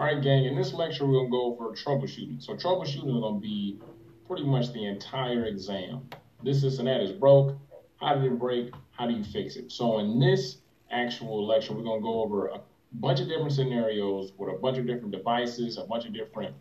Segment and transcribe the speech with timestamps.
[0.00, 2.42] All right, gang, in this lecture, we're going to go over troubleshooting.
[2.42, 3.78] So troubleshooting is going to be
[4.26, 6.08] pretty much the entire exam.
[6.42, 7.54] This, this, and that is broke.
[7.96, 8.72] How did it break?
[8.92, 9.70] How do you fix it?
[9.70, 10.56] So in this
[10.90, 12.60] actual lecture, we're going to go over a
[12.94, 16.54] bunch of different scenarios with a bunch of different devices, a bunch of different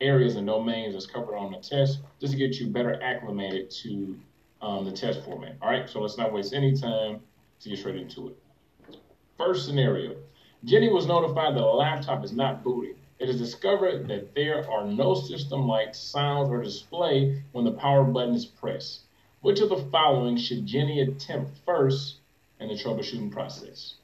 [0.00, 4.18] areas and domains that's covered on the test, just to get you better acclimated to
[4.62, 5.56] um, the test format.
[5.60, 7.20] All right, so let's not waste any time
[7.60, 8.98] to get straight into it.
[9.36, 10.16] First scenario,
[10.64, 12.96] Jenny was notified that a laptop is not booting.
[13.18, 18.04] It is discovered that there are no system lights, sounds, or display when the power
[18.04, 19.02] button is pressed.
[19.40, 22.16] Which of the following should Jenny attempt first
[22.58, 23.94] in the troubleshooting process?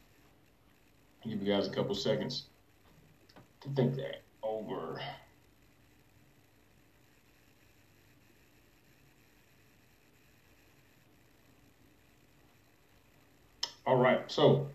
[1.24, 2.44] I'll give you guys a couple seconds
[3.60, 5.00] to think that over.
[13.86, 14.68] All right, so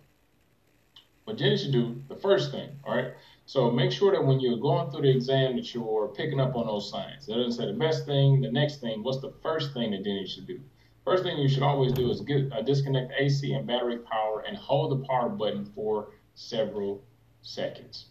[1.29, 3.13] what Jenny should do, the first thing, all right?
[3.45, 6.65] So make sure that when you're going through the exam that you're picking up on
[6.65, 7.27] those signs.
[7.27, 9.03] That doesn't say the best thing, the next thing.
[9.03, 10.59] What's the first thing that Jenny should do?
[11.05, 14.57] First thing you should always do is get uh, disconnect AC and battery power and
[14.57, 17.03] hold the power button for several
[17.43, 18.07] seconds.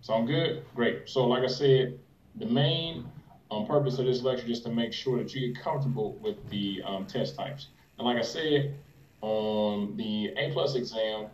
[0.00, 0.64] Sound good?
[0.74, 1.02] Great.
[1.06, 1.98] So like I said,
[2.36, 3.06] the main
[3.50, 6.82] um, purpose of this lecture is to make sure that you get comfortable with the
[6.86, 7.68] um, test types.
[7.98, 8.74] And like I said,
[9.20, 11.30] on the A plus exam, um,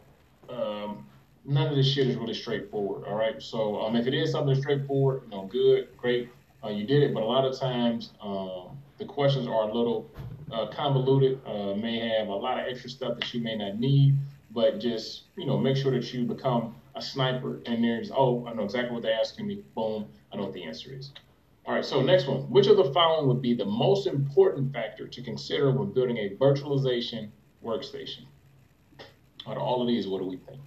[1.45, 3.05] none of this shit is really straightforward.
[3.07, 3.41] All right.
[3.43, 6.31] So um, if it is something straightforward, you know, good, great,
[6.65, 7.15] uh, you did it.
[7.15, 10.11] But a lot of times, um, the questions are a little
[10.53, 11.41] uh, convoluted.
[11.47, 14.17] Uh, may have a lot of extra stuff that you may not need.
[14.51, 17.61] But just you know, make sure that you become a sniper.
[17.67, 19.65] And there's oh, I know exactly what they're asking me.
[19.75, 21.13] Boom, I know what the answer is.
[21.67, 21.85] All right.
[21.85, 22.43] So next one.
[22.51, 26.31] Which of the following would be the most important factor to consider when building a
[26.37, 27.31] virtualization
[27.65, 28.27] workstation?
[29.47, 30.61] Out of all of these, what do we think?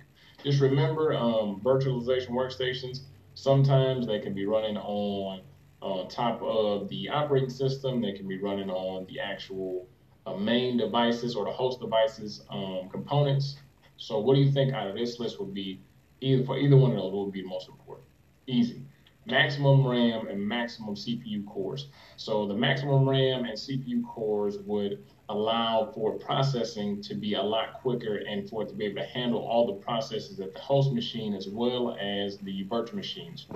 [0.44, 3.02] Just remember, um, virtualization workstations,
[3.34, 5.42] sometimes they can be running on
[5.82, 8.02] on top of the operating system.
[8.02, 9.88] They can be running on the actual
[10.26, 13.58] uh, main devices or the host devices um, components.
[13.97, 15.80] So what do you think out of this list would be
[16.22, 18.08] either for either one of those would be most important?
[18.47, 18.81] Easy.
[19.30, 21.88] Maximum RAM and maximum CPU cores.
[22.16, 27.82] So the maximum RAM and CPU cores would allow for processing to be a lot
[27.82, 30.94] quicker and for it to be able to handle all the processes that the host
[30.94, 33.48] machine as well as the virtual machines.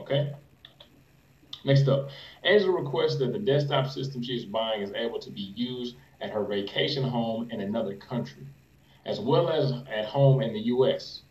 [0.00, 0.32] Okay?
[1.64, 2.10] Next up,
[2.42, 6.30] Angela requests that the desktop system she is buying is able to be used at
[6.30, 8.46] her vacation home in another country,
[9.06, 11.22] as well as at home in the US.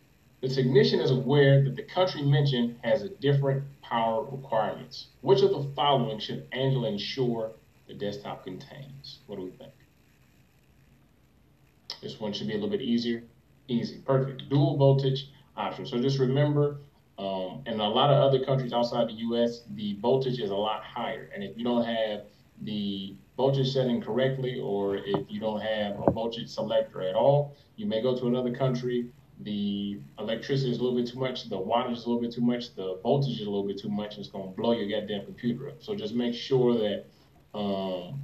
[0.41, 5.07] The technician is aware that the country mentioned has a different power requirements.
[5.21, 7.51] Which of the following should Angela ensure
[7.87, 9.19] the desktop contains?
[9.27, 9.73] What do we think?
[12.01, 13.23] This one should be a little bit easier.
[13.67, 14.49] Easy, perfect.
[14.49, 15.85] Dual voltage option.
[15.85, 16.77] So just remember,
[17.17, 20.83] um, in a lot of other countries outside the U.S., the voltage is a lot
[20.83, 21.29] higher.
[21.33, 22.23] And if you don't have
[22.61, 27.85] the voltage setting correctly, or if you don't have a voltage selector at all, you
[27.85, 29.09] may go to another country.
[29.39, 32.41] The electricity is a little bit too much, the wattage is a little bit too
[32.41, 35.25] much, the voltage is a little bit too much, it's going to blow your goddamn
[35.25, 35.81] computer up.
[35.81, 37.05] So just make sure that
[37.57, 38.21] um,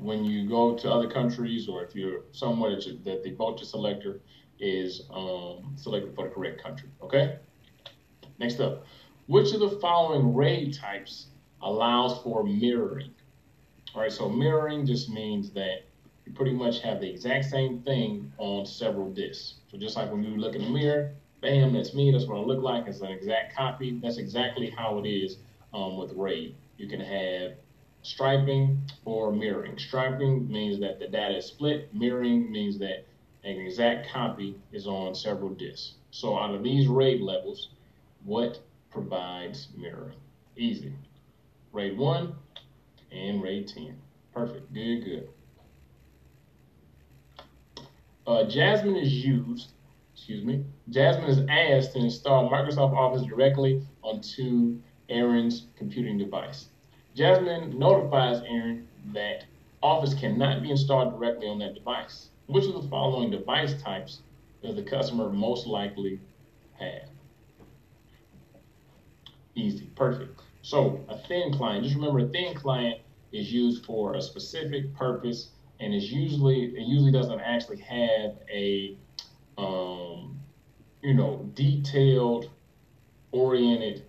[0.00, 3.68] when you go to other countries or if you're somewhere that, you, that the voltage
[3.68, 4.20] selector
[4.58, 6.88] is um, selected for the correct country.
[7.02, 7.36] Okay?
[8.38, 8.84] Next up,
[9.26, 11.26] which of the following RAID types
[11.62, 13.10] allows for mirroring?
[13.94, 15.84] All right, so mirroring just means that
[16.26, 19.54] you pretty much have the exact same thing on several disks.
[19.74, 22.42] So just like when you look in the mirror, bam, that's me, that's what I
[22.42, 23.98] look like, it's an exact copy.
[24.00, 25.38] That's exactly how it is
[25.72, 26.54] um, with RAID.
[26.76, 27.54] You can have
[28.02, 29.76] striping or mirroring.
[29.76, 31.92] Striping means that the data is split.
[31.92, 33.04] Mirroring means that
[33.42, 35.94] an exact copy is on several disks.
[36.12, 37.70] So out of these RAID levels,
[38.22, 38.60] what
[38.90, 40.18] provides mirroring?
[40.56, 40.92] Easy.
[41.72, 42.32] RAID 1
[43.10, 43.96] and RAID 10.
[44.32, 44.72] Perfect.
[44.72, 45.28] Good, good.
[48.26, 49.72] Uh, Jasmine is used,
[50.14, 54.78] excuse me, Jasmine is asked to install Microsoft Office directly onto
[55.10, 56.68] Aaron's computing device.
[57.14, 59.44] Jasmine notifies Aaron that
[59.82, 62.30] Office cannot be installed directly on that device.
[62.46, 64.22] Which of the following device types
[64.62, 66.20] does the customer most likely
[66.78, 67.08] have?
[69.54, 70.40] Easy, perfect.
[70.62, 73.00] So a thin client, just remember a thin client
[73.32, 75.50] is used for a specific purpose
[75.80, 78.96] and is usually it usually doesn't actually have a
[79.58, 80.38] um,
[81.02, 82.50] you know detailed
[83.32, 84.04] oriented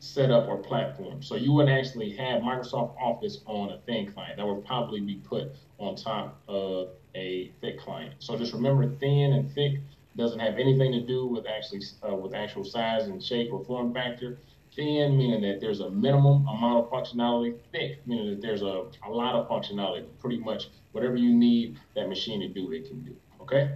[0.00, 1.22] setup or platform.
[1.22, 4.38] So you wouldn't actually have Microsoft Office on a thin client.
[4.38, 8.14] That would probably be put on top of a thick client.
[8.18, 9.80] So just remember thin and thick
[10.16, 13.92] doesn't have anything to do with actually uh, with actual size and shape or form
[13.92, 14.38] factor.
[14.80, 17.54] Thin, meaning that there's a minimum amount of functionality.
[17.70, 20.06] Thick, meaning that there's a, a lot of functionality.
[20.18, 23.14] Pretty much whatever you need that machine to do, it can do.
[23.42, 23.72] Okay.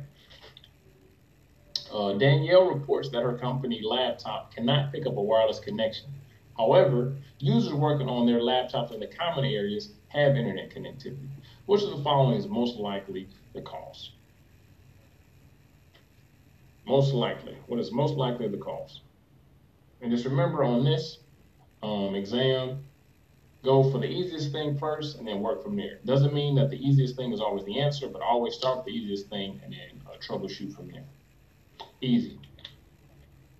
[1.93, 6.07] Uh, Danielle reports that her company laptop cannot pick up a wireless connection.
[6.57, 11.29] However, users working on their laptops in the common areas have internet connectivity.
[11.67, 14.13] Which of the following is most likely the cause?
[16.87, 17.59] Most likely.
[17.67, 19.03] What is most likely the cause?
[20.01, 21.19] And just remember on this
[21.83, 22.85] um, exam,
[23.65, 25.99] go for the easiest thing first and then work from there.
[26.05, 28.93] Doesn't mean that the easiest thing is always the answer, but always start with the
[28.93, 31.05] easiest thing and then uh, troubleshoot from there.
[32.01, 32.39] Easy.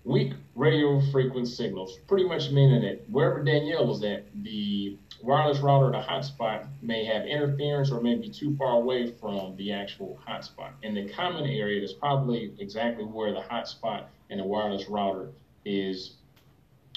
[0.03, 5.91] Weak radio frequency signals, pretty much meaning that wherever Danielle was at, the wireless router
[5.91, 10.73] the hotspot may have interference or may be too far away from the actual hotspot.
[10.83, 15.29] In the common area, that's probably exactly where the hotspot and the wireless router
[15.65, 16.17] is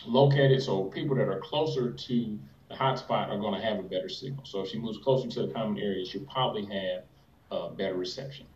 [0.06, 0.62] located.
[0.62, 4.44] So people that are closer to the hotspot are going to have a better signal.
[4.44, 7.04] So if she moves closer to the common area, she'll probably have
[7.50, 8.46] a better reception.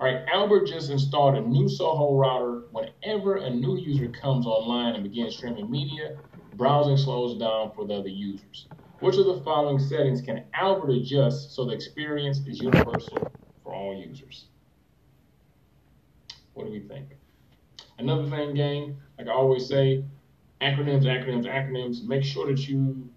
[0.00, 2.64] All right, Albert just installed a new Soho router.
[2.72, 6.18] Whenever a new user comes online and begins streaming media,
[6.54, 8.66] browsing slows down for the other users.
[8.98, 13.32] Which of the following settings can Albert adjust so the experience is universal
[13.62, 14.46] for all users?
[16.54, 17.16] What do we think?
[17.98, 20.04] Another thing, gang, like I always say,
[20.60, 22.04] acronyms, acronyms, acronyms.
[22.04, 23.08] Make sure that you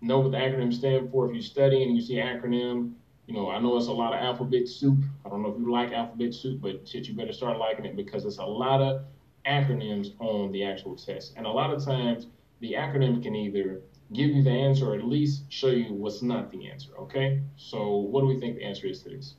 [0.00, 1.28] know what the acronyms stand for.
[1.28, 2.92] If you study and you see acronym,
[3.26, 4.98] you know, I know it's a lot of alphabet soup.
[5.24, 7.96] I don't know if you like alphabet soup, but shit, you better start liking it
[7.96, 9.02] because it's a lot of
[9.46, 11.34] acronyms on the actual test.
[11.36, 12.26] And a lot of times
[12.60, 13.82] the acronym can either
[14.12, 17.42] give you the answer or at least show you what's not the answer, okay?
[17.56, 19.34] So what do we think the answer is to this?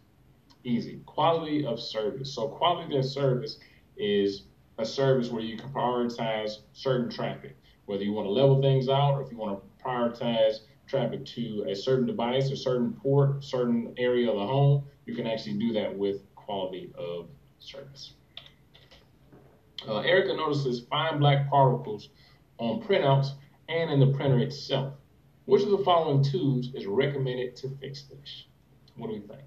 [0.63, 1.01] Easy.
[1.05, 2.33] Quality of service.
[2.33, 3.57] So quality of service
[3.97, 4.43] is
[4.79, 7.55] a service where you can prioritize certain traffic,
[7.85, 11.65] whether you want to level things out or if you want to prioritize traffic to
[11.69, 15.73] a certain device, a certain port, certain area of the home, you can actually do
[15.73, 17.27] that with quality of
[17.59, 18.13] service.
[19.87, 22.09] Uh, Erica notices fine black particles
[22.57, 23.31] on printouts
[23.67, 24.93] and in the printer itself.
[25.45, 28.45] Which of the following tubes is recommended to fix this?
[28.95, 29.41] What do we think?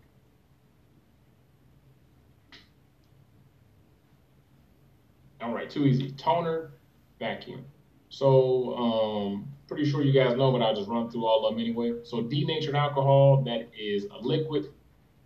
[5.43, 6.13] All right, too easy.
[6.13, 6.71] Toner,
[7.19, 7.65] vacuum.
[8.11, 11.61] So um, pretty sure you guys know, but I'll just run through all of them
[11.61, 11.95] anyway.
[12.05, 14.67] So denatured alcohol, that is a liquid.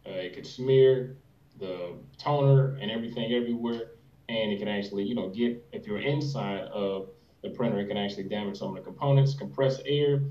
[0.06, 1.16] Uh, it can smear
[1.58, 3.90] the toner and everything everywhere,
[4.28, 7.08] and it can actually, you know, get if you're inside of
[7.42, 9.34] the printer, it can actually damage some of the components.
[9.34, 10.22] Compressed air,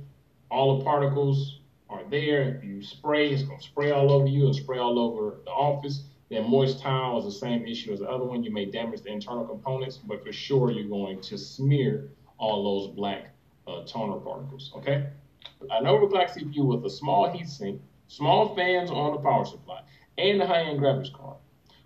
[0.50, 1.60] all the particles
[1.90, 2.56] are there.
[2.56, 6.06] If you spray, it's gonna spray all over you and spray all over the office.
[6.30, 8.44] Then moist towel is the same issue as the other one.
[8.44, 12.96] You may damage the internal components, but for sure you're going to smear all those
[12.96, 13.36] black
[13.68, 15.08] uh, toner particles, okay?
[15.70, 19.82] An overclock CPU with a small heatsink, small fans on the power supply,
[20.18, 21.38] and a high-end graphics card.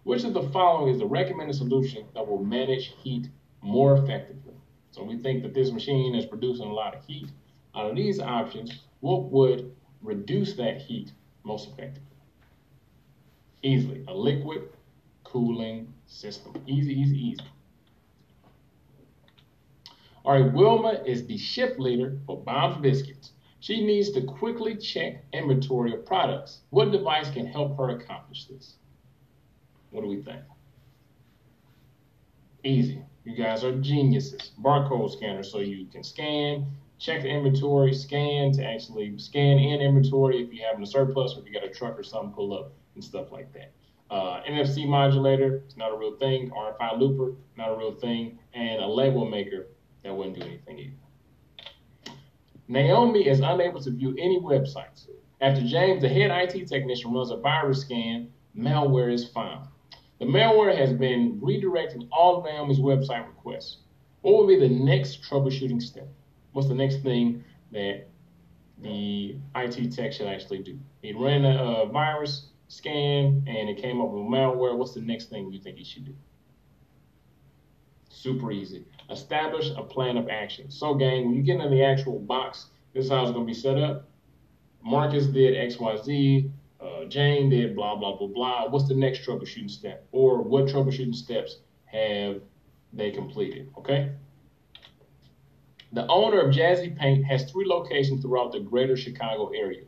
[0.04, 3.30] Which of the following is the recommended solution that will manage heat
[3.62, 4.54] more effectively?
[4.92, 7.30] So we think that this machine is producing a lot of heat.
[7.76, 11.12] Out of these options, what would reduce that heat
[11.44, 12.09] most effectively?
[13.62, 14.70] Easily, a liquid
[15.24, 16.54] cooling system.
[16.66, 17.44] Easy, easy, easy.
[20.24, 23.32] All right, Wilma is the shift leader for Bob's Biscuits.
[23.62, 26.60] She needs to quickly check inventory of products.
[26.70, 28.76] What device can help her accomplish this?
[29.92, 30.42] What do we think?
[32.64, 33.02] Easy.
[33.26, 34.52] You guys are geniuses.
[34.62, 36.66] Barcode scanner, so you can scan,
[36.98, 41.40] check the inventory, scan to actually scan in inventory if you have a surplus or
[41.42, 43.72] if you got a truck or something pull up and stuff like that.
[44.10, 46.50] Uh, NFC modulator, it's not a real thing.
[46.50, 48.40] RFI looper, not a real thing.
[48.54, 49.68] And a label maker,
[50.04, 52.14] that wouldn't do anything either.
[52.68, 55.08] Naomi is unable to view any websites.
[55.42, 59.68] After James, the head IT technician, runs a virus scan, malware is found.
[60.20, 63.78] The malware has been redirecting all of Naomi's website requests.
[64.22, 66.10] What would be the next troubleshooting step?
[66.52, 68.08] What's the next thing that
[68.82, 70.78] the IT tech should actually do?
[71.02, 74.78] He ran a, a virus scan and it came up with malware.
[74.78, 76.16] What's the next thing you think he should do?
[78.10, 78.86] Super easy.
[79.10, 80.72] Establish a plan of action.
[80.72, 83.48] So, gang, when you get into the actual box, this is how it's going to
[83.48, 84.08] be set up.
[84.84, 86.52] Marcus did XYZ.
[86.80, 88.70] Uh, Jane did blah, blah, blah, blah.
[88.70, 90.08] What's the next troubleshooting step?
[90.12, 92.42] Or what troubleshooting steps have
[92.94, 93.72] they completed?
[93.78, 94.12] Okay?
[95.92, 99.84] The owner of Jazzy Paint has three locations throughout the greater Chicago area.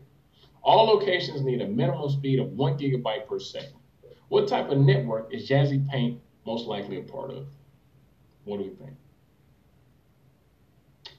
[0.63, 3.79] All locations need a minimum speed of one gigabyte per second.
[4.29, 7.47] What type of network is Jazzy Paint most likely a part of?
[8.45, 8.95] What do we think?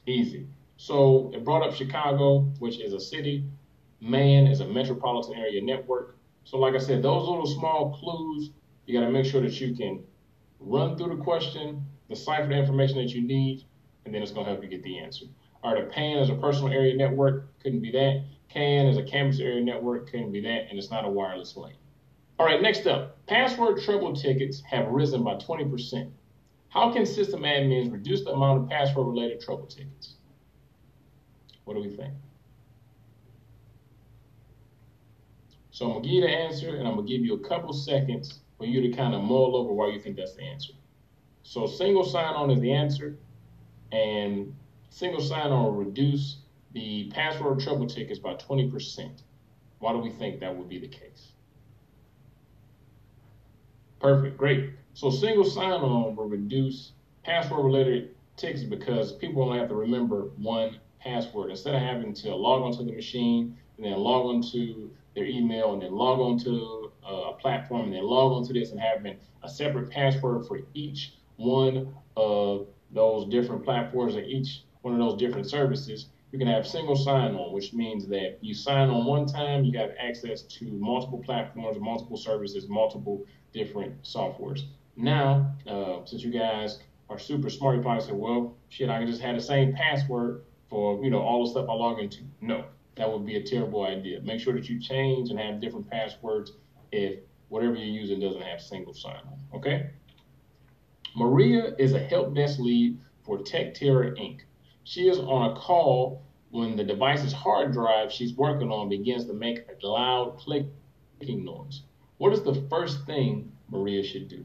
[0.07, 0.47] Easy.
[0.77, 3.45] So it brought up Chicago, which is a city.
[4.01, 6.17] MAN is a metropolitan area network.
[6.45, 8.51] So, like I said, those little small clues,
[8.87, 10.03] you got to make sure that you can
[10.59, 13.65] run through the question, decipher the information that you need,
[14.05, 15.27] and then it's going to help you get the answer.
[15.63, 18.25] All right, a PAN is a personal area network, couldn't be that.
[18.53, 21.77] CAN is a campus area network, couldn't be that, and it's not a wireless link.
[22.39, 26.11] All right, next up, password trouble tickets have risen by 20%.
[26.69, 30.15] How can system admins reduce the amount of password related trouble tickets?
[31.65, 32.15] What do we think?
[35.71, 38.41] So I'm gonna give you the answer and I'm gonna give you a couple seconds
[38.59, 40.73] for you to kind of mull over why you think that's the answer.
[41.43, 43.17] So single sign-on is the answer,
[43.91, 44.55] and
[44.91, 46.42] single sign-on will reduce
[46.73, 49.23] the password trouble tickets by 20%.
[49.79, 51.33] Why do we think that would be the case?
[54.01, 54.71] Perfect, great.
[54.95, 56.93] So single sign-on will reduce
[57.25, 62.63] password-related tickets because people only have to remember one password instead of having to log
[62.63, 67.33] onto the machine and then log onto their email and then log onto uh, a
[67.35, 72.67] platform and then log onto this and having a separate password for each one of
[72.93, 76.07] those different platforms and each one of those different services.
[76.33, 79.91] You can have single sign-on, which means that you sign on one time, you have
[80.01, 84.63] access to multiple platforms, multiple services, multiple different softwares.
[84.97, 89.07] Now, uh, since you guys are super smart, you probably say, well, shit, I can
[89.07, 92.23] just have the same password for, you know, all the stuff I log into.
[92.41, 92.65] No,
[92.97, 94.23] that would be a terrible idea.
[94.23, 96.53] Make sure that you change and have different passwords
[96.93, 97.21] if
[97.51, 99.91] whatever you're using doesn't have single sign-on, okay?
[101.15, 104.41] Maria is a help desk lead for TechTerror Inc.
[104.85, 109.33] She is on a call when the device's hard drive she's working on begins to
[109.33, 111.83] make a loud clicking noise.
[112.19, 114.45] What is the first thing Maria should do?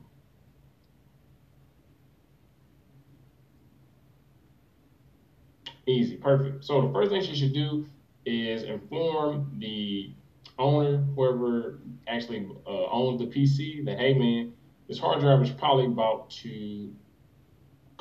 [5.85, 6.65] Easy, perfect.
[6.65, 7.87] So the first thing she should do
[8.25, 10.11] is inform the
[10.59, 14.53] owner, whoever actually uh, owns the PC, that hey man,
[14.87, 16.93] this hard drive is probably about to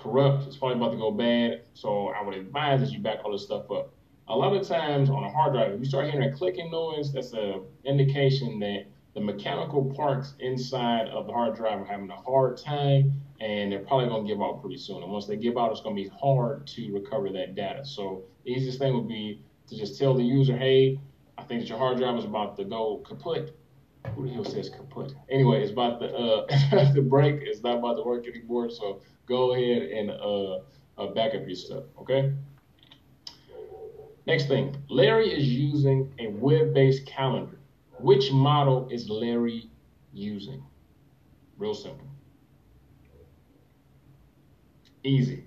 [0.07, 0.47] corrupt.
[0.47, 1.63] It's probably about to go bad.
[1.75, 3.93] So I would advise that you back all this stuff up.
[4.29, 7.13] A lot of times on a hard drive, if you start hearing a clicking noise,
[7.13, 12.17] that's an indication that the mechanical parts inside of the hard drive are having a
[12.17, 15.03] hard time and they're probably going to give out pretty soon.
[15.03, 17.85] And once they give out, it's going to be hard to recover that data.
[17.85, 20.99] So the easiest thing would be to just tell the user, hey,
[21.39, 23.57] I think that your hard drive is about to go kaput.
[24.15, 25.15] Who the hell says kaput?
[25.31, 27.41] Anyway, it's about the uh, the break.
[27.43, 28.71] It's not about to work anymore.
[28.71, 30.59] So go ahead and uh,
[30.99, 31.85] uh, back up your stuff.
[32.01, 32.33] Okay.
[34.27, 37.61] Next thing, Larry is using a web-based calendar.
[38.01, 39.71] Which model is Larry
[40.13, 40.65] using?
[41.59, 42.09] Real simple.
[45.05, 45.45] Easy.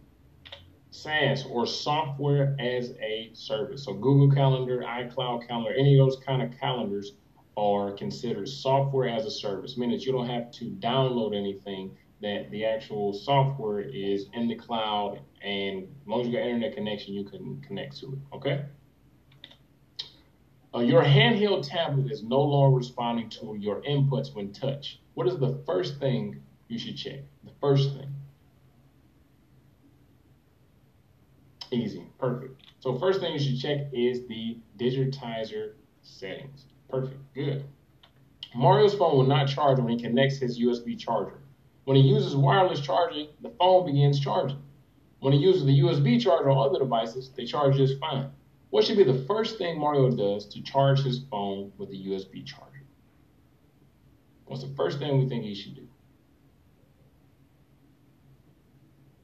[0.92, 3.84] SaaS or software as a service.
[3.84, 7.13] So Google Calendar, iCloud Calendar, any of those kind of calendars
[7.60, 12.50] are considered software as a service, meaning that you don't have to download anything, that
[12.51, 17.13] the actual software is in the cloud, and as long as you got internet connection,
[17.13, 18.20] you can connect to it.
[18.34, 18.66] Okay?
[20.74, 25.00] Uh, your handheld tablet is no longer responding to your inputs when touched.
[25.16, 27.20] What is the first thing you should check?
[27.44, 28.13] The first thing.
[31.72, 32.62] Easy, perfect.
[32.80, 35.74] So first thing you should check is the digitizer
[36.04, 36.66] settings.
[36.89, 37.65] Perfect, good.
[38.55, 41.39] Mario's phone will not charge when he connects his USB charger.
[41.86, 44.62] When he uses wireless charging, the phone begins charging.
[45.19, 48.31] When he uses the USB charger on other devices, they charge just fine.
[48.72, 52.46] What should be the first thing Mario does to charge his phone with a USB
[52.46, 52.86] charger?
[54.46, 55.88] What's the first thing we think he should do?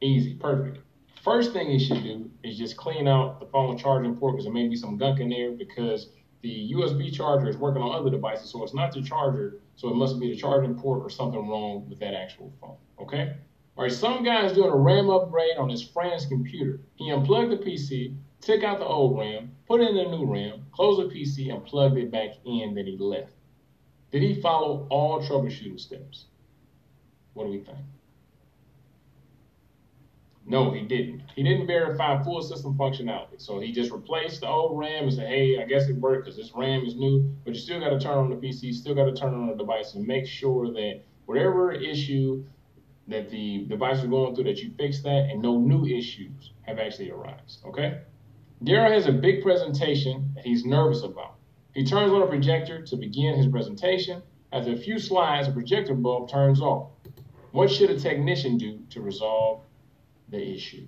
[0.02, 0.80] Easy, perfect.
[1.24, 4.54] First thing he should do is just clean out the phone charging port because there
[4.54, 6.10] may be some gunk in there because
[6.46, 9.96] the USB charger is working on other devices, so it's not the charger, so it
[9.96, 12.78] must be the charging port or something wrong with that actual phone.
[13.02, 13.36] Okay?
[13.76, 16.82] All right, some guy's doing a RAM upgrade on his friend's computer.
[16.98, 21.02] He unplugged the PC, took out the old RAM, put in the new RAM, closed
[21.02, 23.32] the PC, and plugged it back in, then he left.
[24.12, 26.26] Did he follow all troubleshooting steps?
[27.34, 27.80] What do we think?
[30.48, 31.24] No, he didn't.
[31.36, 33.40] He didn't verify full system functionality.
[33.40, 36.38] So he just replaced the old RAM and said, hey, I guess it worked because
[36.38, 39.06] this RAM is new, but you still got to turn on the PC, still got
[39.06, 42.46] to turn on the device and make sure that whatever issue
[43.08, 46.78] that the device is going through, that you fix that and no new issues have
[46.78, 47.40] actually arisen.
[47.66, 48.02] Okay?
[48.64, 51.36] Daryl has a big presentation that he's nervous about.
[51.74, 54.22] He turns on a projector to begin his presentation.
[54.54, 56.92] After a few slides, the projector bulb turns off.
[57.52, 59.62] What should a technician do to resolve
[60.30, 60.88] the issue?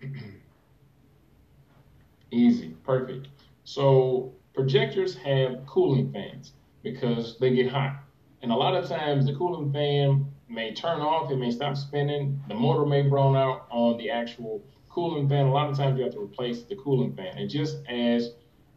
[2.30, 3.28] Easy, perfect.
[3.64, 8.02] So projectors have cooling fans because they get hot.
[8.42, 12.42] And a lot of times the cooling fan may turn off, it may stop spinning,
[12.48, 15.46] the motor may burn out on the actual cooling fan.
[15.46, 17.38] A lot of times you have to replace the cooling fan.
[17.38, 18.34] And just as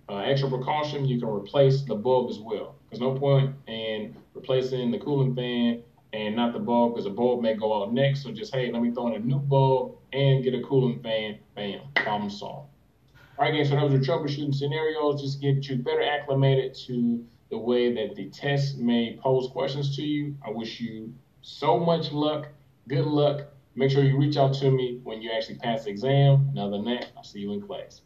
[0.09, 2.75] uh, extra precaution, you can replace the bulb as well.
[2.89, 5.83] There's no point in replacing the cooling fan
[6.13, 8.23] and not the bulb because the bulb may go out next.
[8.23, 11.39] So just, hey, let me throw in a new bulb and get a cooling fan.
[11.55, 12.69] Bam, problem solved.
[13.37, 15.21] All right, guys, so those are troubleshooting scenarios.
[15.21, 20.01] Just get you better acclimated to the way that the test may pose questions to
[20.01, 20.35] you.
[20.45, 22.47] I wish you so much luck.
[22.87, 23.47] Good luck.
[23.75, 26.51] Make sure you reach out to me when you actually pass the exam.
[26.57, 28.01] Other than that, I'll see you in class.